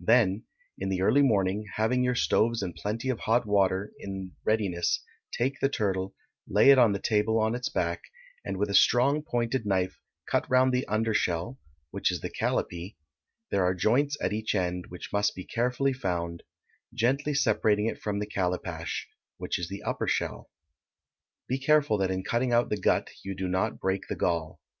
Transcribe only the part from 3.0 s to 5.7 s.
of hot water in readiness, take the